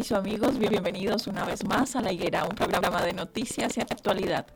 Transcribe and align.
Kaisho 0.00 0.16
amigos, 0.16 0.58
bienvenidos 0.58 1.26
una 1.26 1.44
vez 1.44 1.62
más 1.62 1.94
a 1.94 2.00
La 2.00 2.10
Higuera, 2.10 2.46
un 2.46 2.56
programa 2.56 3.02
de 3.02 3.12
noticias 3.12 3.76
y 3.76 3.82
actualidad, 3.82 4.46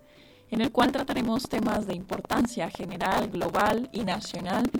en 0.50 0.62
el 0.62 0.72
cual 0.72 0.90
trataremos 0.90 1.50
temas 1.50 1.86
de 1.86 1.94
importancia 1.94 2.70
general, 2.70 3.28
global 3.28 3.90
y 3.92 4.04
nacional 4.04 4.70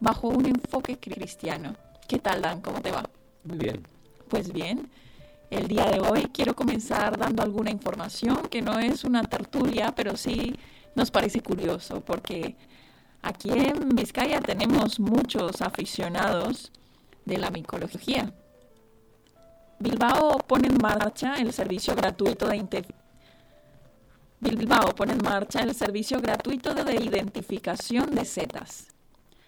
bajo 0.00 0.28
un 0.28 0.46
enfoque 0.46 0.98
cristiano. 0.98 1.76
¿Qué 2.08 2.18
tal, 2.20 2.40
Dan? 2.40 2.62
¿Cómo 2.62 2.80
te 2.80 2.90
va? 2.90 3.04
Muy 3.44 3.58
bien. 3.58 3.82
Pues 4.28 4.50
bien, 4.50 4.88
el 5.50 5.68
día 5.68 5.90
de 5.90 6.00
hoy 6.00 6.30
quiero 6.32 6.56
comenzar 6.56 7.18
dando 7.18 7.42
alguna 7.42 7.70
información 7.70 8.48
que 8.48 8.62
no 8.62 8.78
es 8.78 9.04
una 9.04 9.24
tertulia, 9.24 9.92
pero 9.94 10.16
sí 10.16 10.56
nos 10.94 11.10
parece 11.10 11.42
curioso, 11.42 12.00
porque 12.00 12.56
aquí 13.20 13.50
en 13.50 13.90
Vizcaya 13.90 14.40
tenemos 14.40 14.98
muchos 14.98 15.60
aficionados 15.60 16.72
de 17.26 17.36
la 17.36 17.50
micología 17.50 18.32
Bilbao 19.84 20.38
pone 20.38 20.68
en 20.68 20.78
marcha 20.78 21.34
el 21.34 21.52
servicio 21.52 21.94
gratuito 21.94 22.48
de 26.74 26.96
identificación 26.96 28.14
de 28.14 28.24
setas. 28.24 28.86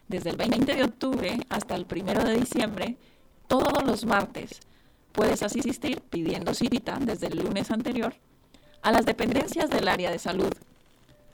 Desde 0.09 0.29
el 0.29 0.37
20 0.37 0.75
de 0.75 0.85
octubre 0.85 1.39
hasta 1.49 1.75
el 1.75 1.87
1 1.91 2.25
de 2.25 2.35
diciembre, 2.35 2.99
todos 3.47 3.83
los 3.87 4.05
martes, 4.05 4.61
puedes 5.13 5.43
asistir 5.43 6.03
pidiendo 6.03 6.53
cita 6.53 6.99
desde 7.01 7.29
el 7.29 7.39
lunes 7.39 7.71
anterior 7.71 8.13
a 8.83 8.93
las 8.93 9.07
dependencias 9.07 9.71
del 9.71 9.89
área 9.89 10.11
de 10.11 10.19
salud. 10.19 10.53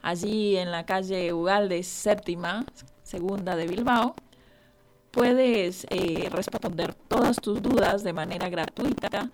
Allí 0.00 0.56
en 0.56 0.70
la 0.70 0.86
calle 0.86 1.32
Ugalde 1.32 1.82
séptima, 1.82 2.64
segunda 3.02 3.56
de 3.56 3.66
Bilbao, 3.66 4.14
puedes 5.12 5.87
eh, 5.91 6.28
responder 6.33 6.95
todas 6.95 7.37
tus 7.37 7.62
dudas 7.62 8.03
de 8.03 8.12
manera 8.12 8.49
gratuita 8.49 9.31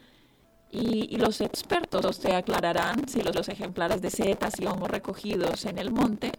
y, 0.70 1.16
los 1.16 1.40
expertos 1.40 2.20
te 2.20 2.34
aclararán 2.34 3.08
si 3.08 3.22
los, 3.22 3.48
ejemplares 3.48 4.02
de 4.02 4.10
setas 4.10 4.60
y 4.60 4.66
hongos 4.66 4.90
recogidos 4.90 5.64
en 5.64 5.78
el 5.78 5.90
monte 5.90 6.32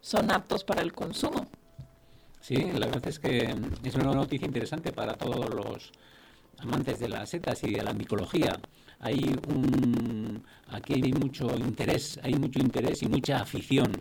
son 0.00 0.30
aptos 0.30 0.64
para 0.64 0.80
el 0.80 0.92
consumo. 0.92 1.46
Sí, 2.40 2.56
la 2.56 2.86
verdad 2.86 3.08
es 3.08 3.18
que 3.18 3.54
es 3.82 3.94
una 3.94 4.12
noticia 4.12 4.46
interesante 4.46 4.92
para 4.92 5.14
todos 5.14 5.52
los 5.52 5.92
amantes 6.58 6.98
de 6.98 7.08
las 7.08 7.28
setas 7.28 7.62
y 7.64 7.72
de 7.72 7.82
la 7.82 7.92
micología. 7.92 8.58
Hay 9.00 9.36
un, 9.48 10.42
aquí 10.68 10.94
hay 10.94 11.12
mucho 11.12 11.54
interés, 11.56 12.18
hay 12.22 12.34
mucho 12.34 12.60
interés 12.60 13.02
y 13.02 13.08
mucha 13.08 13.40
afición. 13.40 13.92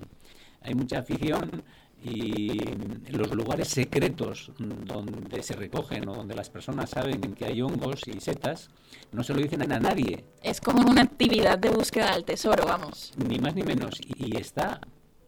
Hay 0.62 0.76
mucha 0.76 1.00
afición 1.00 1.64
y 2.04 2.62
los 3.10 3.34
lugares 3.34 3.70
secretos 3.70 4.52
donde 4.58 5.42
se 5.42 5.56
recogen 5.56 6.08
o 6.08 6.14
donde 6.16 6.36
las 6.36 6.50
personas 6.50 6.92
saben 6.92 7.20
que 7.34 7.46
hay 7.46 7.62
hongos 7.62 8.02
y 8.08 8.20
setas, 8.20 8.70
no 9.12 9.24
se 9.24 9.34
lo 9.34 9.42
dicen 9.42 9.62
a 9.72 9.80
nadie. 9.80 10.24
Es 10.44 10.62
como 10.62 10.90
una 10.90 11.02
actividad 11.02 11.58
de 11.58 11.70
búsqueda 11.70 12.14
del 12.14 12.24
tesoro, 12.24 12.66
vamos. 12.66 13.14
Ni 13.18 13.40
más 13.40 13.56
ni 13.56 13.64
menos. 13.64 14.00
Y 14.16 14.38
está 14.38 14.80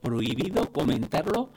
prohibido 0.02 0.72
comentarlo 0.72 1.50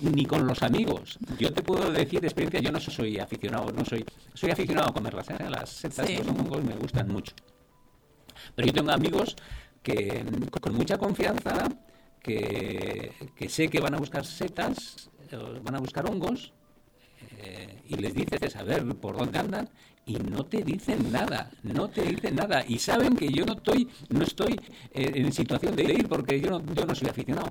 ni 0.00 0.26
con 0.26 0.46
los 0.46 0.62
amigos. 0.62 1.18
Yo 1.38 1.52
te 1.52 1.62
puedo 1.62 1.90
decir 1.90 2.20
de 2.20 2.26
experiencia, 2.26 2.60
yo 2.60 2.72
no 2.72 2.80
soy 2.80 3.18
aficionado, 3.18 3.72
no 3.72 3.84
soy, 3.84 4.04
soy 4.34 4.50
aficionado 4.50 4.90
a 4.90 4.94
comerlas, 4.94 5.30
¿eh? 5.30 5.36
las 5.48 5.70
setas 5.70 6.08
y 6.10 6.18
los 6.18 6.28
hongos 6.28 6.62
me 6.62 6.74
gustan 6.74 7.08
mucho. 7.08 7.34
Pero 8.54 8.66
yo 8.66 8.72
tengo 8.72 8.90
amigos 8.90 9.36
que 9.82 10.24
con 10.60 10.74
mucha 10.74 10.98
confianza 10.98 11.68
que, 12.22 13.12
sé 13.48 13.68
que 13.68 13.80
van 13.80 13.94
a 13.94 13.98
buscar 13.98 14.24
setas, 14.24 15.10
van 15.62 15.74
a 15.74 15.80
buscar 15.80 16.08
hongos, 16.08 16.52
eh, 17.38 17.82
y 17.88 17.96
les 17.96 18.14
dices 18.14 18.56
a 18.56 18.62
ver 18.62 18.84
por 18.96 19.16
dónde 19.16 19.38
andan 19.38 19.68
y 20.04 20.14
no 20.14 20.44
te 20.44 20.62
dicen 20.62 21.12
nada, 21.12 21.50
no 21.62 21.88
te 21.88 22.02
dicen 22.02 22.36
nada. 22.36 22.64
Y 22.66 22.78
saben 22.78 23.16
que 23.16 23.28
yo 23.28 23.44
no 23.44 23.54
estoy 23.54 23.88
no 24.08 24.22
estoy 24.22 24.60
eh, 24.92 25.12
en 25.14 25.32
situación 25.32 25.76
de 25.76 25.84
ir 25.84 26.08
porque 26.08 26.40
yo 26.40 26.50
no, 26.50 26.74
yo 26.74 26.84
no 26.84 26.94
soy 26.94 27.08
aficionado. 27.08 27.50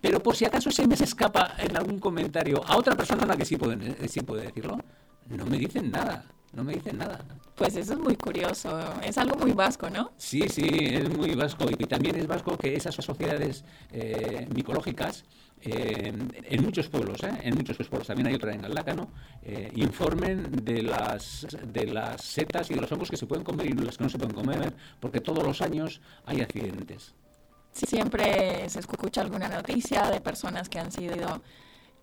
Pero 0.00 0.20
por 0.20 0.36
si 0.36 0.44
acaso 0.44 0.70
se 0.70 0.86
me 0.86 0.94
escapa 0.94 1.54
en 1.58 1.76
algún 1.76 1.98
comentario 1.98 2.64
a 2.64 2.76
otra 2.76 2.96
persona 2.96 3.22
a 3.22 3.26
la 3.26 3.36
que 3.36 3.44
sí, 3.44 3.56
pueden, 3.56 3.82
eh, 3.82 4.08
sí 4.08 4.20
puede 4.20 4.46
decirlo, 4.46 4.78
no 5.28 5.46
me 5.46 5.58
dicen 5.58 5.90
nada 5.90 6.33
no 6.54 6.64
me 6.64 6.74
dicen 6.74 6.98
nada. 6.98 7.24
Pues 7.54 7.76
eso 7.76 7.92
es 7.92 7.98
muy 7.98 8.16
curioso, 8.16 8.78
es 9.02 9.16
algo 9.16 9.36
muy 9.36 9.52
vasco, 9.52 9.88
¿no? 9.88 10.10
Sí, 10.16 10.48
sí, 10.48 10.66
es 10.66 11.08
muy 11.08 11.34
vasco 11.34 11.66
y 11.70 11.84
también 11.86 12.16
es 12.16 12.26
vasco 12.26 12.56
que 12.56 12.74
esas 12.74 12.94
sociedades 12.94 13.64
eh, 13.92 14.46
micológicas 14.52 15.24
eh, 15.66 16.12
en 16.44 16.62
muchos 16.62 16.88
pueblos, 16.88 17.22
¿eh? 17.22 17.32
en 17.42 17.54
muchos 17.54 17.76
pueblos, 17.88 18.06
también 18.06 18.26
hay 18.26 18.34
otra 18.34 18.52
en 18.52 18.66
Alácano, 18.66 19.08
eh, 19.42 19.72
informen 19.76 20.62
de 20.62 20.82
las, 20.82 21.46
de 21.72 21.86
las 21.86 22.22
setas 22.22 22.70
y 22.70 22.74
de 22.74 22.82
los 22.82 22.92
hongos 22.92 23.10
que 23.10 23.16
se 23.16 23.24
pueden 23.26 23.44
comer 23.44 23.68
y 23.68 23.72
los 23.72 23.96
que 23.96 24.04
no 24.04 24.10
se 24.10 24.18
pueden 24.18 24.34
comer, 24.34 24.74
porque 25.00 25.20
todos 25.20 25.42
los 25.42 25.62
años 25.62 26.02
hay 26.26 26.42
accidentes. 26.42 27.14
Siempre 27.72 28.68
se 28.68 28.80
escucha 28.80 29.22
alguna 29.22 29.48
noticia 29.48 30.10
de 30.10 30.20
personas 30.20 30.68
que 30.68 30.80
han 30.80 30.92
sido 30.92 31.40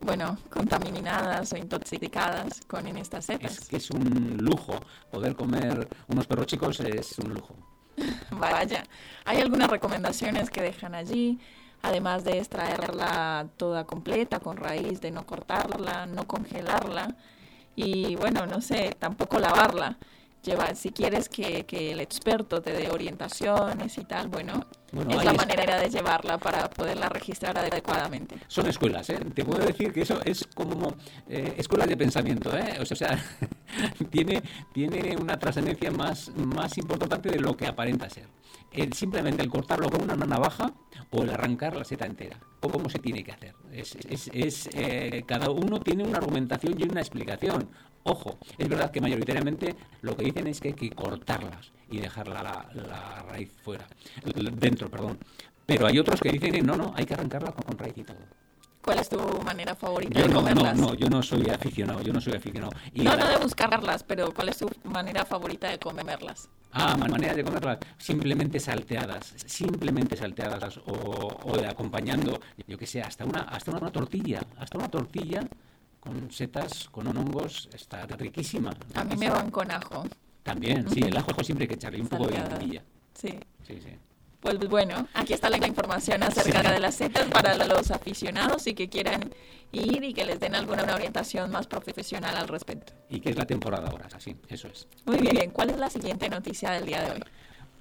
bueno, 0.01 0.37
contaminadas 0.49 1.53
o 1.53 1.57
intoxicadas 1.57 2.61
con 2.67 2.85
estas 2.87 3.25
setas. 3.25 3.57
Es 3.57 3.69
que 3.69 3.77
es 3.77 3.89
un 3.91 4.37
lujo. 4.39 4.73
Poder 5.11 5.35
comer 5.35 5.87
unos 6.07 6.27
perros 6.27 6.47
chicos 6.47 6.79
es 6.79 7.19
un 7.19 7.33
lujo. 7.33 7.55
Vaya. 8.31 8.83
¿Hay 9.25 9.41
algunas 9.41 9.69
recomendaciones 9.69 10.49
que 10.49 10.61
dejan 10.61 10.95
allí? 10.95 11.39
Además 11.83 12.23
de 12.23 12.37
extraerla 12.37 13.47
toda 13.57 13.85
completa, 13.85 14.39
con 14.39 14.57
raíz, 14.57 15.01
de 15.01 15.11
no 15.11 15.25
cortarla, 15.25 16.05
no 16.05 16.27
congelarla 16.27 17.15
y, 17.75 18.15
bueno, 18.15 18.45
no 18.45 18.61
sé, 18.61 18.95
tampoco 18.99 19.39
lavarla. 19.39 19.97
llevar, 20.43 20.75
si 20.75 20.91
quieres 20.91 21.29
que, 21.29 21.65
que 21.65 21.91
el 21.91 21.99
experto 21.99 22.61
te 22.61 22.73
dé 22.73 22.89
orientaciones 22.89 23.97
y 23.97 24.03
tal, 24.05 24.27
bueno, 24.27 24.65
Bueno, 24.91 25.11
es 25.11 25.23
la 25.23 25.31
es- 25.31 25.37
manera 25.37 25.79
de 25.79 25.89
llevarla 25.89 26.37
para 26.37 26.69
poderla 26.69 27.07
registrar 27.09 27.57
adecuadamente. 27.57 28.35
Son 28.47 28.67
escuelas, 28.67 29.09
¿eh? 29.09 29.19
Te 29.33 29.45
puedo 29.45 29.65
decir 29.65 29.93
que 29.93 30.01
eso 30.01 30.19
es 30.25 30.45
como 30.53 30.95
eh, 31.29 31.53
escuelas 31.57 31.87
de 31.87 31.95
pensamiento, 31.97 32.55
¿eh? 32.57 32.77
O 32.79 32.85
sea, 32.85 32.95
o 32.95 32.97
sea, 32.97 33.17
tiene, 34.11 34.41
tiene 34.73 35.15
una 35.17 35.37
trascendencia 35.39 35.91
más, 35.91 36.29
más 36.35 36.77
importante 36.77 37.29
de 37.29 37.39
lo 37.39 37.55
que 37.55 37.67
aparenta 37.67 38.09
ser. 38.09 38.27
El- 38.71 38.93
simplemente 38.93 39.41
el 39.41 39.49
cortarlo 39.49 39.89
con 39.89 40.01
una 40.01 40.15
navaja 40.15 40.71
o 41.09 41.23
el 41.23 41.29
arrancar 41.29 41.75
la 41.75 41.83
seta 41.83 42.05
entera. 42.05 42.37
O 42.61 42.69
cómo 42.69 42.89
se 42.89 42.99
tiene 42.99 43.23
que 43.23 43.31
hacer. 43.31 43.55
Es, 43.71 43.95
es- 44.09 44.29
es, 44.33 44.69
eh, 44.73 45.23
cada 45.25 45.49
uno 45.49 45.79
tiene 45.79 46.03
una 46.03 46.17
argumentación 46.17 46.75
y 46.79 46.83
una 46.83 47.01
explicación. 47.01 47.69
Ojo, 48.03 48.39
es 48.57 48.67
verdad 48.67 48.89
que 48.91 48.99
mayoritariamente 48.99 49.75
lo 50.01 50.17
que 50.17 50.23
dicen 50.25 50.47
es 50.47 50.59
que 50.59 50.69
hay 50.69 50.73
que 50.73 50.89
cortarlas 50.89 51.71
y 51.89 51.99
dejar 51.99 52.27
la, 52.29 52.67
la- 52.73 53.23
raíz 53.29 53.51
fuera, 53.63 53.85
l- 54.35 54.49
perdón. 54.89 55.17
Pero 55.65 55.87
hay 55.87 55.99
otros 55.99 56.19
que 56.19 56.29
dicen 56.31 56.51
que 56.51 56.61
no, 56.61 56.75
no, 56.75 56.93
hay 56.95 57.05
que 57.05 57.13
arrancarla 57.13 57.51
con, 57.51 57.63
con 57.63 57.77
raíz 57.77 57.97
y 57.97 58.03
todo. 58.03 58.17
¿Cuál 58.83 58.97
es 58.99 59.09
tu 59.09 59.19
manera 59.43 59.75
favorita 59.75 60.19
Yo 60.19 60.25
de 60.27 60.33
no, 60.33 60.41
no, 60.41 60.47
comerlas? 60.47 60.77
no, 60.77 60.93
yo 60.95 61.07
no 61.07 61.21
soy 61.21 61.47
aficionado, 61.49 62.01
yo 62.01 62.11
no 62.11 62.19
soy 62.19 62.33
aficionado. 62.33 62.71
Y 62.93 63.03
No, 63.03 63.15
la- 63.15 63.25
no 63.25 63.29
de 63.29 63.37
buscarlas, 63.37 64.03
pero 64.03 64.33
¿cuál 64.33 64.49
es 64.49 64.57
tu 64.57 64.67
manera 64.85 65.23
favorita 65.23 65.69
de 65.69 65.77
comerlas? 65.77 66.49
Ah, 66.71 66.95
ma- 66.97 67.07
manera 67.07 67.35
de 67.35 67.43
comerlas, 67.43 67.77
simplemente 67.99 68.59
salteadas, 68.59 69.33
simplemente 69.45 70.17
salteadas 70.17 70.77
o, 70.77 71.37
o 71.43 71.57
de 71.57 71.67
acompañando, 71.67 72.39
yo 72.65 72.77
que 72.77 72.87
sé, 72.87 73.01
hasta 73.03 73.23
una, 73.25 73.41
hasta 73.41 73.71
una 73.71 73.91
tortilla, 73.91 74.41
hasta 74.57 74.77
una 74.79 74.89
tortilla 74.89 75.45
con 75.99 76.31
setas, 76.31 76.89
con 76.89 77.05
hongos, 77.15 77.69
está 77.73 78.07
riquísima. 78.07 78.71
A 78.95 79.03
mí 79.03 79.15
me 79.15 79.29
van 79.29 79.51
con 79.51 79.69
ajo. 79.69 80.05
También, 80.41 80.89
sí, 80.89 81.01
el 81.01 81.15
ajo 81.15 81.31
siempre 81.43 81.65
hay 81.65 81.67
que 81.67 81.75
echarle 81.75 82.01
un 82.01 82.07
poco 82.07 82.27
de 82.27 82.39
vainilla. 82.41 82.81
Sí. 83.13 83.37
Sí, 83.67 83.79
sí. 83.79 83.95
Pues 84.41 84.57
bueno, 84.69 85.07
aquí 85.13 85.33
está 85.33 85.49
la 85.51 85.57
información 85.67 86.23
acerca 86.23 86.61
Sí. 86.63 86.67
de 86.71 86.79
las 86.79 86.95
setas 86.95 87.25
para 87.27 87.55
los 87.67 87.91
aficionados 87.91 88.65
y 88.65 88.73
que 88.73 88.89
quieran 88.89 89.31
ir 89.71 90.03
y 90.03 90.13
que 90.13 90.25
les 90.25 90.39
den 90.39 90.55
alguna 90.55 90.83
orientación 90.95 91.51
más 91.51 91.67
profesional 91.67 92.35
al 92.35 92.47
respecto. 92.47 92.93
Y 93.09 93.19
que 93.19 93.29
es 93.29 93.35
la 93.37 93.45
temporada 93.45 93.87
ahora, 93.89 94.07
así, 94.13 94.35
eso 94.49 94.67
es. 94.67 94.87
Muy 95.05 95.17
bien, 95.19 95.51
¿cuál 95.51 95.69
es 95.69 95.77
la 95.77 95.89
siguiente 95.91 96.27
noticia 96.27 96.71
del 96.71 96.85
día 96.85 97.03
de 97.03 97.11
hoy? 97.11 97.23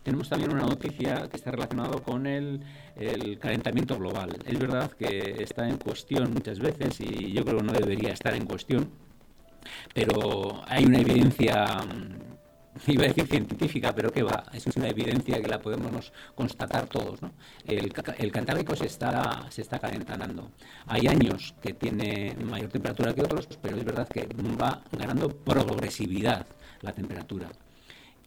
Tenemos 0.03 0.29
también 0.29 0.53
una 0.53 0.63
noticia 0.67 1.29
que 1.31 1.37
está 1.37 1.51
relacionada 1.51 1.99
con 2.01 2.27
el, 2.27 2.61
el 2.97 3.39
calentamiento 3.39 3.97
global. 3.99 4.37
Es 4.47 4.59
verdad 4.59 4.91
que 4.93 5.37
está 5.43 5.67
en 5.69 5.79
cuestión 5.79 6.33
muchas 6.33 6.59
veces 6.59 7.01
y 7.01 7.33
yo 7.33 7.43
creo 7.45 7.59
que 7.59 7.65
no 7.65 7.73
debería 7.73 8.13
estar 8.13 8.35
en 8.35 8.45
cuestión, 8.47 8.91
pero 9.95 10.63
hay 10.67 10.85
una 10.85 11.01
evidencia, 11.01 11.67
mm, 11.85 12.30
iba 12.87 13.05
a 13.05 13.09
decir 13.09 13.27
científica, 13.27 13.95
pero 13.95 14.13
que 14.13 14.23
va, 14.23 14.45
es 14.53 14.67
una 14.77 14.89
evidencia 14.89 15.41
que 15.41 15.49
la 15.49 15.61
podemos 15.61 16.13
constatar 16.35 16.87
todos. 16.87 17.23
¿no? 17.23 17.33
El, 17.67 17.93
el 18.19 18.33
Cantábrico 18.33 18.77
se 18.77 18.87
está, 18.87 19.47
se 19.51 19.63
está 19.63 19.79
calentando. 19.79 20.51
Hay 20.87 21.07
años 21.07 21.55
que 21.63 21.75
tiene 21.75 22.35
mayor 22.35 22.71
temperatura 22.71 23.15
que 23.15 23.23
otros, 23.23 23.49
pero 23.61 23.77
es 23.77 23.85
verdad 23.85 24.09
que 24.09 24.29
va 24.61 24.83
ganando 24.93 25.29
progresividad 25.29 26.47
la 26.83 26.93
temperatura 26.93 27.51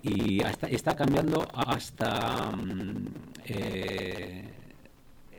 y 0.03 0.43
hasta, 0.43 0.67
está 0.67 0.95
cambiando 0.95 1.47
hasta 1.53 2.51
mm, 2.51 3.07
eh, 3.45 4.49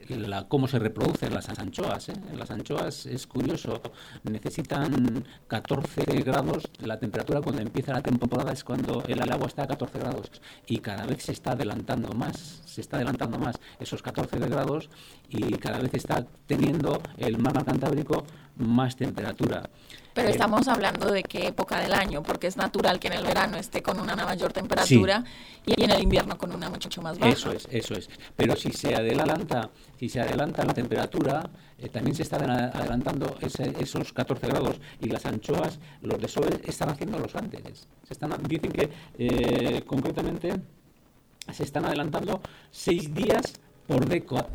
la, 0.08 0.48
cómo 0.48 0.68
se 0.68 0.78
reproducen 0.78 1.32
las 1.32 1.48
anchoas. 1.48 2.08
¿eh? 2.08 2.14
Las 2.36 2.50
anchoas 2.50 3.06
es 3.06 3.26
curioso, 3.26 3.80
necesitan 4.24 5.24
14 5.48 6.04
grados, 6.22 6.64
la 6.78 6.98
temperatura 6.98 7.40
cuando 7.40 7.62
empieza 7.62 7.92
la 7.92 8.02
temporada 8.02 8.52
es 8.52 8.64
cuando 8.64 9.02
el 9.06 9.20
agua 9.20 9.46
está 9.46 9.64
a 9.64 9.66
14 9.68 9.98
grados 9.98 10.30
y 10.66 10.78
cada 10.78 11.06
vez 11.06 11.22
se 11.22 11.32
está 11.32 11.52
adelantando 11.52 12.12
más, 12.12 12.62
se 12.64 12.80
está 12.80 12.96
adelantando 12.96 13.38
más 13.38 13.56
esos 13.78 14.02
14 14.02 14.38
grados 14.40 14.90
y 15.28 15.52
cada 15.58 15.78
vez 15.78 15.94
está 15.94 16.26
teniendo 16.46 17.00
el 17.18 17.38
mar 17.38 17.54
Cantábrico 17.64 18.24
más 18.56 18.96
temperatura. 18.96 19.70
Pero 20.14 20.28
estamos 20.28 20.68
hablando 20.68 21.10
de 21.10 21.22
qué 21.24 21.48
época 21.48 21.80
del 21.80 21.92
año, 21.92 22.22
porque 22.22 22.46
es 22.46 22.56
natural 22.56 23.00
que 23.00 23.08
en 23.08 23.14
el 23.14 23.24
verano 23.24 23.56
esté 23.56 23.82
con 23.82 23.98
una 23.98 24.14
mayor 24.14 24.52
temperatura 24.52 25.24
y 25.66 25.82
en 25.82 25.90
el 25.90 26.02
invierno 26.02 26.38
con 26.38 26.54
una 26.54 26.70
mucho 26.70 27.02
más 27.02 27.18
baja. 27.18 27.32
Eso 27.32 27.50
es, 27.52 27.66
eso 27.70 27.94
es. 27.94 28.08
Pero 28.36 28.54
si 28.54 28.70
se 28.70 28.94
adelanta, 28.94 29.70
si 29.98 30.08
se 30.08 30.20
adelanta 30.20 30.64
la 30.64 30.72
temperatura, 30.72 31.50
eh, 31.78 31.88
también 31.88 32.14
se 32.14 32.22
están 32.22 32.48
adelantando 32.48 33.36
ese- 33.40 33.74
esos 33.80 34.12
14 34.12 34.46
grados 34.46 34.76
y 35.00 35.08
las 35.08 35.26
anchoas, 35.26 35.80
los 36.02 36.20
desovers 36.20 36.60
están 36.64 36.90
haciéndolos 36.90 37.34
antes. 37.34 37.88
Se 38.06 38.12
están, 38.14 38.30
dicen 38.46 38.70
que 38.70 38.90
eh, 39.18 39.82
concretamente 39.84 40.54
se 41.52 41.62
están 41.64 41.84
adelantando 41.86 42.40
seis 42.70 43.12
días 43.12 43.54
por, 43.86 44.06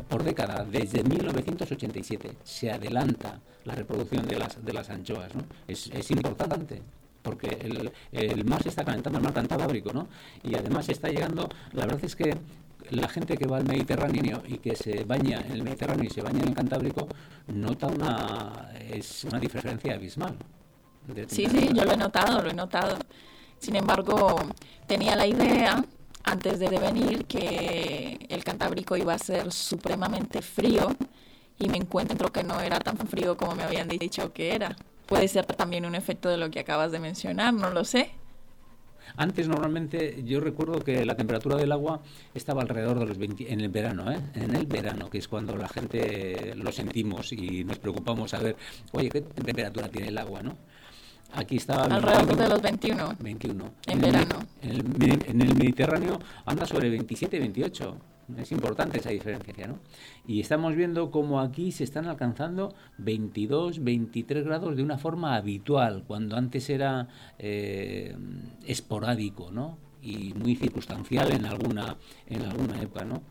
por 0.08 0.24
década, 0.24 0.64
desde 0.64 1.02
1987. 1.02 2.36
Se 2.44 2.70
adelanta 2.70 3.40
la 3.64 3.74
reproducción 3.74 4.26
de 4.26 4.38
las, 4.38 4.64
de 4.64 4.72
las 4.72 4.90
anchoas. 4.90 5.34
¿no? 5.34 5.44
Es, 5.66 5.88
es 5.92 6.10
importante 6.10 6.82
porque 7.22 7.48
el, 7.60 7.92
el 8.12 8.44
mar 8.44 8.62
se 8.62 8.70
está 8.70 8.84
calentando, 8.84 9.18
el 9.18 9.24
mar 9.24 9.34
cantábrico, 9.34 9.92
¿no? 9.92 10.08
Y 10.42 10.54
además 10.54 10.88
está 10.88 11.08
llegando, 11.08 11.50
la 11.72 11.84
verdad 11.84 12.02
es 12.02 12.16
que 12.16 12.34
la 12.90 13.08
gente 13.08 13.36
que 13.36 13.46
va 13.46 13.58
al 13.58 13.64
Mediterráneo 13.64 14.42
y 14.46 14.58
que 14.58 14.74
se 14.74 15.04
baña 15.04 15.40
en 15.40 15.52
el 15.52 15.62
Mediterráneo 15.62 16.04
y 16.04 16.10
se 16.10 16.22
baña 16.22 16.40
en 16.40 16.48
el 16.48 16.54
Cantábrico 16.54 17.08
nota 17.48 17.86
una, 17.86 18.72
es 18.88 19.24
una 19.24 19.38
diferencia 19.38 19.94
abismal. 19.94 20.36
Sí, 21.28 21.46
sí, 21.46 21.70
yo 21.72 21.84
lo 21.84 21.92
he 21.92 21.96
notado, 21.96 22.42
lo 22.42 22.50
he 22.50 22.54
notado. 22.54 22.96
Sin 23.58 23.76
embargo, 23.76 24.36
tenía 24.86 25.16
la 25.16 25.26
idea 25.26 25.84
antes 26.24 26.58
de 26.58 26.68
venir 26.68 27.24
que 27.26 28.26
el 28.28 28.44
Cantábrico 28.44 28.96
iba 28.96 29.14
a 29.14 29.18
ser 29.18 29.52
supremamente 29.52 30.42
frío 30.42 30.94
y 31.58 31.68
me 31.68 31.76
encuentro 31.76 32.32
que 32.32 32.42
no 32.42 32.60
era 32.60 32.80
tan 32.80 32.96
frío 32.96 33.36
como 33.36 33.54
me 33.54 33.62
habían 33.62 33.88
dicho 33.88 34.32
que 34.32 34.54
era. 34.54 34.76
Puede 35.06 35.28
ser 35.28 35.44
también 35.46 35.84
un 35.84 35.94
efecto 35.94 36.28
de 36.28 36.36
lo 36.36 36.50
que 36.50 36.60
acabas 36.60 36.92
de 36.92 37.00
mencionar, 37.00 37.52
no 37.52 37.70
lo 37.70 37.84
sé. 37.84 38.12
Antes 39.16 39.48
normalmente 39.48 40.22
yo 40.24 40.40
recuerdo 40.40 40.80
que 40.80 41.04
la 41.04 41.16
temperatura 41.16 41.56
del 41.56 41.72
agua 41.72 42.00
estaba 42.34 42.62
alrededor 42.62 42.98
de 43.00 43.06
los 43.06 43.18
20 43.18 43.52
en 43.52 43.60
el 43.60 43.68
verano, 43.68 44.10
¿eh? 44.12 44.20
En 44.34 44.54
el 44.54 44.66
verano, 44.66 45.10
que 45.10 45.18
es 45.18 45.28
cuando 45.28 45.56
la 45.56 45.68
gente 45.68 46.54
lo 46.54 46.70
sentimos 46.70 47.32
y 47.32 47.64
nos 47.64 47.78
preocupamos 47.78 48.32
a 48.34 48.38
ver, 48.38 48.56
oye, 48.92 49.08
¿qué 49.10 49.20
temperatura 49.20 49.88
tiene 49.88 50.08
el 50.08 50.18
agua, 50.18 50.42
no? 50.42 50.56
Aquí 51.34 51.56
estaba 51.56 51.84
Alrededor 51.84 52.36
de 52.36 52.48
los 52.48 52.60
21. 52.62 53.14
21. 53.20 53.64
En 53.86 54.00
verano. 54.00 54.38
En 54.62 54.70
el, 54.70 54.84
Medi- 54.84 55.24
en 55.28 55.40
el 55.42 55.54
Mediterráneo 55.54 56.18
anda 56.44 56.66
sobre 56.66 56.90
27, 56.90 57.38
28. 57.38 57.96
Es 58.38 58.52
importante 58.52 58.98
esa 58.98 59.10
diferencia, 59.10 59.66
¿no? 59.66 59.80
Y 60.26 60.40
estamos 60.40 60.76
viendo 60.76 61.10
cómo 61.10 61.40
aquí 61.40 61.72
se 61.72 61.82
están 61.82 62.06
alcanzando 62.06 62.74
22, 62.98 63.82
23 63.82 64.44
grados 64.44 64.76
de 64.76 64.84
una 64.84 64.98
forma 64.98 65.34
habitual, 65.34 66.04
cuando 66.06 66.36
antes 66.36 66.70
era 66.70 67.08
eh, 67.40 68.16
esporádico, 68.66 69.50
¿no? 69.50 69.78
Y 70.02 70.32
muy 70.34 70.54
circunstancial 70.56 71.32
en 71.32 71.44
alguna, 71.44 71.96
en 72.26 72.42
alguna 72.42 72.80
época, 72.80 73.04
¿no? 73.04 73.22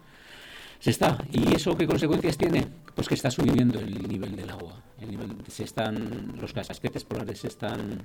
Se 0.79 0.89
está. 0.91 1.17
¿Y 1.31 1.55
eso 1.55 1.77
qué 1.77 1.87
consecuencias 1.87 2.37
tiene? 2.37 2.65
Pues 2.99 3.07
que 3.07 3.15
está 3.15 3.31
subiendo 3.31 3.79
el 3.79 4.09
nivel 4.09 4.35
del 4.35 4.49
agua. 4.49 4.73
El 4.99 5.11
nivel, 5.11 5.37
se 5.47 5.63
están, 5.63 6.33
los 6.37 6.51
casquetes 6.51 7.05
polares 7.05 7.39
se 7.39 7.47
están 7.47 8.01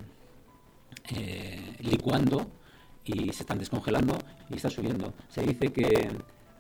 eh, 1.08 1.74
licuando 1.80 2.46
y 3.04 3.32
se 3.32 3.42
están 3.42 3.58
descongelando 3.58 4.16
y 4.48 4.54
está 4.54 4.70
subiendo. 4.70 5.12
Se 5.30 5.42
dice 5.42 5.72
que 5.72 6.08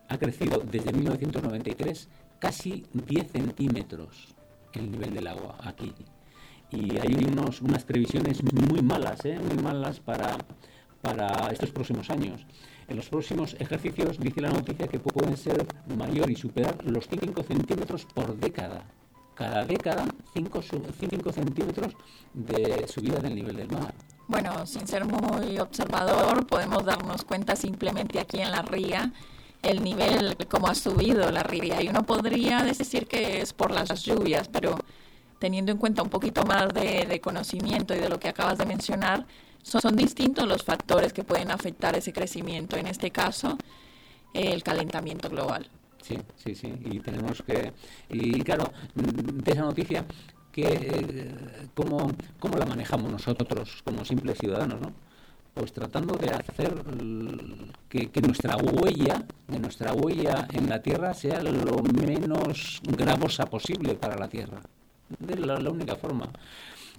ha 0.08 0.18
crecido 0.18 0.58
desde 0.68 0.92
1993 0.92 2.08
casi 2.40 2.84
10 2.92 3.30
centímetros 3.30 4.34
el 4.72 4.90
nivel 4.90 5.14
del 5.14 5.28
agua 5.28 5.56
aquí. 5.62 5.94
Y 6.72 6.98
hay 6.98 7.14
unos, 7.30 7.62
unas 7.62 7.84
previsiones 7.84 8.42
muy 8.42 8.82
malas, 8.82 9.24
¿eh? 9.26 9.38
muy 9.38 9.62
malas 9.62 10.00
para, 10.00 10.38
para 11.04 11.52
estos 11.52 11.70
próximos 11.70 12.08
años. 12.08 12.46
En 12.88 12.96
los 12.96 13.08
próximos 13.08 13.54
ejercicios 13.60 14.18
dice 14.18 14.40
la 14.40 14.50
noticia 14.50 14.88
que 14.88 14.98
pueden 14.98 15.36
ser 15.36 15.66
mayor 15.96 16.30
y 16.30 16.34
superar 16.34 16.76
los 16.84 17.06
5 17.06 17.42
centímetros 17.42 18.06
por 18.06 18.34
década. 18.36 18.84
Cada 19.34 19.64
década 19.64 20.06
5 20.32 20.62
centímetros 20.62 21.92
de 22.32 22.88
subida 22.88 23.18
del 23.18 23.34
nivel 23.34 23.56
del 23.56 23.70
mar. 23.70 23.94
Bueno, 24.26 24.66
sin 24.66 24.86
ser 24.86 25.04
muy 25.04 25.58
observador, 25.58 26.46
podemos 26.46 26.84
darnos 26.84 27.24
cuenta 27.24 27.54
simplemente 27.54 28.18
aquí 28.18 28.40
en 28.40 28.50
la 28.50 28.62
ría 28.62 29.12
el 29.62 29.82
nivel, 29.82 30.36
cómo 30.48 30.68
ha 30.68 30.74
subido 30.74 31.30
la 31.30 31.42
ría. 31.42 31.82
Y 31.82 31.88
uno 31.88 32.02
podría 32.04 32.62
decir 32.62 33.06
que 33.06 33.40
es 33.40 33.52
por 33.52 33.70
las 33.70 33.88
lluvias, 34.02 34.48
pero 34.48 34.78
teniendo 35.38 35.72
en 35.72 35.78
cuenta 35.78 36.02
un 36.02 36.10
poquito 36.10 36.44
más 36.44 36.68
de, 36.68 37.06
de 37.06 37.20
conocimiento 37.20 37.94
y 37.94 37.98
de 37.98 38.08
lo 38.08 38.18
que 38.18 38.28
acabas 38.28 38.58
de 38.58 38.66
mencionar, 38.66 39.26
son, 39.64 39.96
distintos 39.96 40.46
los 40.46 40.62
factores 40.62 41.12
que 41.12 41.24
pueden 41.24 41.50
afectar 41.50 41.96
ese 41.96 42.12
crecimiento. 42.12 42.76
En 42.76 42.86
este 42.86 43.10
caso, 43.10 43.58
el 44.32 44.62
calentamiento 44.62 45.28
global. 45.28 45.66
Sí, 46.02 46.18
sí, 46.36 46.54
sí. 46.54 46.72
Y 46.84 47.00
tenemos 47.00 47.42
que. 47.42 47.72
Y 48.10 48.42
claro, 48.42 48.70
de 48.94 49.52
esa 49.52 49.62
noticia, 49.62 50.04
que, 50.52 50.62
eh, 50.62 51.34
¿cómo, 51.74 52.12
¿cómo 52.38 52.58
la 52.58 52.66
manejamos 52.66 53.10
nosotros 53.10 53.82
como 53.84 54.04
simples 54.04 54.38
ciudadanos, 54.38 54.80
no? 54.80 54.92
pues 55.54 55.72
tratando 55.72 56.16
de 56.16 56.30
hacer 56.30 56.74
que, 57.88 58.20
nuestra 58.20 58.56
huella, 58.56 59.24
que 59.48 59.58
nuestra 59.60 59.92
huella 59.92 60.48
en 60.52 60.68
la 60.68 60.82
Tierra 60.82 61.14
sea 61.14 61.40
lo 61.42 61.80
menos 61.82 62.80
gravosa 62.82 63.46
posible 63.46 63.94
para 63.94 64.16
la 64.16 64.28
Tierra. 64.28 64.60
Es 65.28 65.38
la 65.38 65.70
única 65.70 65.94
forma. 65.94 66.28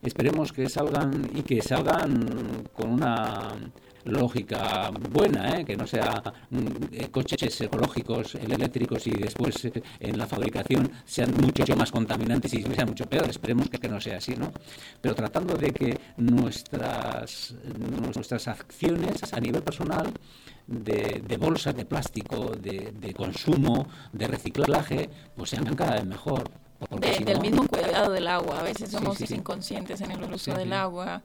Esperemos 0.05 0.53
que 0.53 0.69
salgan 0.69 1.31
y 1.33 1.41
que 1.41 1.61
salgan 1.63 2.63
con 2.73 2.91
una 2.91 3.55
lógica 4.05 4.91
buena, 5.09 5.57
¿eh? 5.57 5.65
que 5.65 5.75
no 5.75 5.87
sea 5.87 6.21
mm, 6.51 6.57
eh, 6.91 7.09
coches 7.09 7.59
ecológicos, 7.61 8.35
eléctricos 8.35 9.07
y 9.07 9.11
después 9.11 9.65
eh, 9.65 9.81
en 9.99 10.17
la 10.17 10.27
fabricación 10.27 10.91
sean 11.05 11.33
mucho 11.35 11.75
más 11.75 11.91
contaminantes 11.91 12.53
y 12.53 12.61
sean 12.61 12.89
mucho 12.89 13.07
peor. 13.07 13.27
Esperemos 13.27 13.67
que, 13.67 13.89
no 13.89 13.99
sea 13.99 14.17
así, 14.17 14.35
¿no? 14.35 14.51
Pero 15.01 15.15
tratando 15.15 15.55
de 15.55 15.71
que 15.71 15.99
nuestras, 16.17 17.55
nuestras 18.13 18.47
acciones 18.47 19.33
a 19.33 19.39
nivel 19.39 19.63
personal 19.63 20.11
de, 20.67 21.23
de 21.27 21.37
bolsas 21.37 21.75
de 21.75 21.85
plástico, 21.85 22.51
de, 22.51 22.93
de, 22.99 23.13
consumo, 23.13 23.87
de 24.13 24.27
reciclaje, 24.27 25.09
pues 25.35 25.49
sean 25.49 25.75
cada 25.75 25.95
vez 25.95 26.05
mejor. 26.05 26.64
Del 27.25 27.39
mismo 27.41 27.67
cuidado 27.67 28.11
del 28.11 28.27
agua, 28.27 28.59
a 28.59 28.63
veces 28.63 28.91
somos 28.91 29.19
inconscientes 29.31 30.01
en 30.01 30.11
el 30.11 30.33
uso 30.33 30.53
del 30.53 30.73
agua 30.73 31.23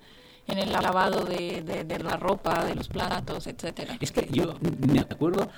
en 0.50 0.58
el 0.58 0.72
lavado 0.72 1.24
de, 1.24 1.84
de, 1.86 1.98
la 1.98 2.16
ropa, 2.16 2.64
de 2.64 2.74
los 2.74 2.88
platos, 2.88 3.46
etcétera. 3.46 3.96
Es 4.00 4.12
que 4.12 4.26
yo 4.30 4.54
me 4.88 5.00
acuerdo, 5.00 5.48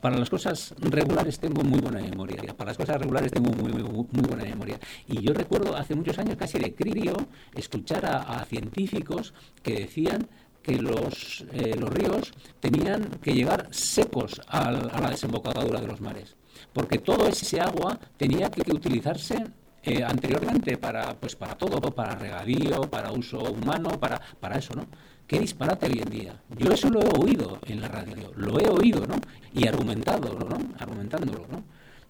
para 0.00 0.16
las 0.18 0.30
cosas 0.30 0.74
regulares 0.78 1.38
tengo 1.38 1.62
muy 1.62 1.80
buena 1.80 2.00
memoria, 2.00 2.42
para 2.54 2.70
las 2.70 2.76
cosas 2.76 2.98
regulares 3.00 3.30
tengo 3.30 3.52
muy, 3.52 3.72
muy, 3.72 3.82
muy 3.82 4.28
buena 4.28 4.44
memoria. 4.44 4.78
Y 5.06 5.20
yo 5.20 5.32
recuerdo 5.32 5.76
hace 5.76 5.94
muchos 5.94 6.18
años, 6.18 6.36
casi 6.36 6.58
de 6.58 6.74
crío, 6.74 7.14
escuchar 7.54 8.04
a, 8.06 8.44
científicos 8.44 9.32
que 9.62 9.74
decían 9.74 10.28
que 10.62 10.76
los, 10.76 11.44
eh, 11.52 11.76
los 11.78 11.90
ríos 11.90 12.32
tenían 12.60 13.04
que 13.22 13.32
llegar 13.32 13.68
secos 13.70 14.40
a, 14.48 14.68
a 14.68 15.00
la 15.00 15.10
desembocadura 15.10 15.80
de 15.80 15.86
los 15.86 16.00
mares, 16.00 16.36
porque 16.72 16.98
todo 16.98 17.26
ese 17.26 17.60
agua 17.60 17.98
tenía 18.16 18.50
que 18.50 18.70
utilizarse 18.72 19.44
eh, 19.84 20.04
anteriormente 20.04 20.78
para 20.78 21.14
pues 21.14 21.34
para 21.34 21.56
todo, 21.56 21.80
para 21.92 22.14
regadío, 22.14 22.82
para 22.82 23.10
uso 23.10 23.38
humano, 23.40 23.98
para, 23.98 24.20
para 24.40 24.58
eso, 24.58 24.74
¿no? 24.74 24.86
Qué 25.26 25.38
disparate 25.38 25.86
hoy 25.86 26.00
en 26.02 26.10
día. 26.10 26.42
Yo 26.56 26.70
eso 26.72 26.88
lo 26.90 27.00
he 27.00 27.18
oído 27.18 27.58
en 27.66 27.80
la 27.80 27.88
radio, 27.88 28.32
lo 28.36 28.60
he 28.60 28.68
oído, 28.68 29.06
¿no? 29.06 29.16
Y 29.54 29.66
argumentado, 29.66 30.38
¿no? 30.38 30.56
Argumentándolo, 30.78 31.46
¿no? 31.50 31.64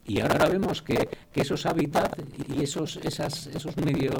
Y 0.04 0.20
ahora 0.20 0.48
vemos 0.48 0.82
que, 0.82 1.08
que 1.32 1.42
esos 1.42 1.64
hábitats 1.64 2.18
y 2.48 2.62
esos, 2.62 2.96
esas, 3.04 3.46
esos 3.46 3.76
medio, 3.76 4.10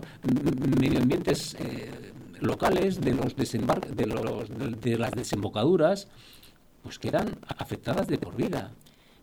medioambientes 0.81 1.55
eh, 1.59 2.13
locales 2.41 3.01
de, 3.01 3.15
los 3.15 3.35
desembar 3.35 3.81
de, 3.81 4.07
los, 4.07 4.49
de 4.81 4.97
las 4.97 5.11
desembocaduras, 5.13 6.09
pues 6.83 6.99
quedan 6.99 7.39
afectadas 7.59 8.07
de 8.07 8.19
por 8.19 8.37
vida 8.37 8.73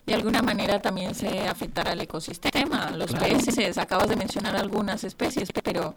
de 0.09 0.15
alguna 0.15 0.41
manera 0.41 0.81
también 0.81 1.13
se 1.13 1.47
afectará 1.47 1.91
al 1.91 2.01
ecosistema. 2.01 2.89
Los 2.91 3.13
peces, 3.13 3.77
acabas 3.77 4.09
de 4.09 4.15
mencionar 4.15 4.55
algunas 4.55 5.03
especies, 5.03 5.49
pero 5.63 5.95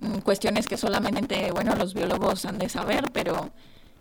mm, 0.00 0.18
cuestiones 0.18 0.66
que 0.66 0.76
solamente, 0.76 1.52
bueno, 1.52 1.76
los 1.76 1.94
biólogos 1.94 2.44
han 2.46 2.58
de 2.58 2.68
saber, 2.68 3.04
pero 3.12 3.50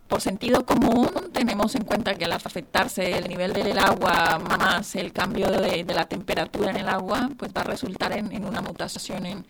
por 0.07 0.21
sentido 0.21 0.65
común 0.65 1.09
tenemos 1.31 1.75
en 1.75 1.83
cuenta 1.83 2.15
que 2.15 2.25
al 2.25 2.31
afectarse 2.31 3.17
el 3.17 3.27
nivel 3.27 3.53
del 3.53 3.77
agua 3.77 4.39
más 4.39 4.95
el 4.95 5.12
cambio 5.13 5.51
de, 5.51 5.83
la 5.83 6.05
temperatura 6.05 6.71
en 6.71 6.77
el 6.77 6.89
agua, 6.89 7.29
pues 7.38 7.51
va 7.55 7.62
a 7.62 7.65
resultar 7.65 8.12
en, 8.12 8.43
una 8.43 8.62
mutación 8.62 9.25
en, 9.27 9.45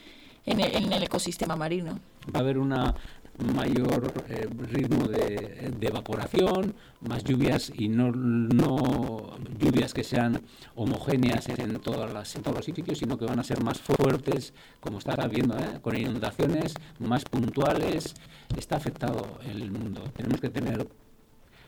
en, 0.45 0.59
el, 0.91 1.03
ecosistema 1.03 1.55
marino. 1.55 2.00
Va 2.33 2.39
a 2.39 2.43
haber 2.43 2.57
una 2.57 2.93
mayor 3.37 4.13
eh, 4.29 4.47
ritmo 4.71 5.07
de, 5.07 5.73
evaporación, 5.81 6.73
más 7.01 7.23
lluvias 7.23 7.71
y 7.75 7.89
no, 7.89 8.11
no 8.11 9.37
lluvias 9.59 9.93
que 9.93 10.03
sean 10.03 10.41
homogéneas 10.75 11.47
en, 11.49 11.79
todas 11.79 12.11
las, 12.11 12.33
todos 12.33 12.57
los 12.57 12.65
sitios, 12.65 12.97
sino 12.97 13.17
que 13.17 13.25
van 13.25 13.39
a 13.39 13.43
ser 13.43 13.63
más 13.63 13.79
fuertes, 13.79 14.53
como 14.79 14.97
está 14.97 15.15
viendo, 15.27 15.57
¿eh? 15.57 15.79
con 15.81 15.95
inundaciones 15.95 16.73
más 16.99 17.23
puntuales. 17.25 18.15
Está 18.57 18.77
afectado 18.77 19.39
el 19.45 19.71
mundo. 19.71 20.01
Tenemos 20.15 20.41
que 20.41 20.49
tener 20.49 20.87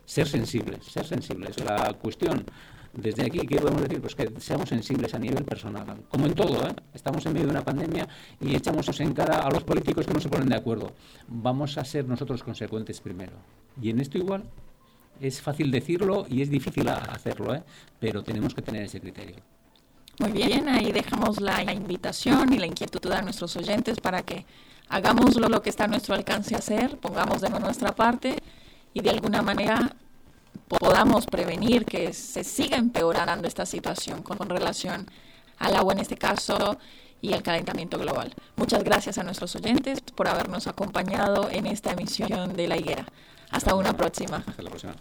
ser 0.08 0.28
sensibles, 0.28 0.86
ser 0.86 1.06
sensibles. 1.06 1.60
La 1.60 1.94
cuestión 1.94 2.46
desde 2.94 3.26
aquí, 3.26 3.40
¿qué 3.46 3.58
podemos 3.58 3.82
decir? 3.82 4.02
Pues 4.02 4.16
que 4.16 4.32
seamos 4.40 4.70
sensibles 4.70 5.14
a 5.14 5.20
nivel 5.20 5.44
personal. 5.44 5.86
Como 6.08 6.26
en 6.26 6.34
todo, 6.34 6.66
¿eh? 6.66 6.74
estamos 6.94 7.26
en 7.26 7.34
medio 7.34 7.48
de 7.48 7.52
una 7.52 7.64
pandemia 7.64 8.08
y 8.40 8.56
echamos 8.56 8.88
en 9.02 9.14
cara 9.14 9.40
a 9.40 9.52
los 9.52 9.64
políticos 9.64 10.08
que 10.08 10.14
no 10.14 10.22
se 10.22 10.30
ponen 10.30 10.48
de 10.48 10.56
acuerdo. 10.56 10.94
Vamos 11.28 11.78
a 11.78 11.84
ser 11.84 12.06
nosotros 12.06 12.42
consecuentes 12.42 13.02
primero. 13.02 13.34
Y 13.82 13.90
en 13.90 14.00
esto 14.00 14.18
igual 14.18 14.46
es 15.20 15.42
fácil 15.42 15.70
decirlo 15.70 16.26
y 16.30 16.42
es 16.42 16.50
difícil 16.50 16.88
hacerlo, 16.88 17.54
¿eh? 17.54 17.64
pero 18.00 18.24
tenemos 18.24 18.56
que 18.56 18.62
tener 18.62 18.84
ese 18.84 19.02
criterio. 19.02 19.36
Muy 20.20 20.32
bien, 20.32 20.70
ahí 20.70 20.94
dejamos 20.94 21.42
la 21.42 21.62
invitación 21.74 22.54
y 22.54 22.60
la 22.60 22.66
inquietud 22.66 23.12
a 23.12 23.22
nuestros 23.22 23.56
oyentes 23.58 24.00
para 24.00 24.24
que 24.24 24.46
hagamos 24.88 25.36
lo 25.36 25.62
que 25.62 25.70
está 25.70 25.84
a 25.84 25.88
nuestro 25.88 26.16
alcance 26.16 26.56
hacer, 26.56 26.98
pongamos 26.98 27.42
de 27.42 27.50
nuestra 27.50 27.94
parte 27.94 28.38
y 28.98 29.02
de 29.02 29.12
alguna 29.12 29.44
manera 29.44 29.92
podamos 30.68 31.28
prevenir 31.28 31.86
que 31.86 32.14
se 32.14 32.44
siga 32.44 32.78
empeorando 32.78 33.48
esta 33.48 33.64
situación 33.64 34.24
con, 34.24 34.50
relación 34.50 35.06
al 35.60 35.76
agua 35.76 35.94
en 35.94 36.00
este 36.00 36.18
caso 36.18 36.80
y 37.22 37.34
al 37.34 37.44
calentamiento 37.44 38.00
global. 38.00 38.34
Muchas 38.56 38.84
gracias 38.84 39.20
a 39.20 39.24
nuestros 39.24 39.56
oyentes 39.56 40.02
por 40.02 40.28
habernos 40.28 40.66
acompañado 40.66 41.48
en 41.52 41.68
esta 41.68 41.92
emisión 41.92 42.56
de 42.56 42.68
La 42.68 42.78
Higuera. 42.78 43.06
Hasta 43.52 43.76
una 43.76 43.94
próxima. 43.94 44.44
Hasta 44.48 44.64
la 44.64 44.70
próxima. 44.72 44.96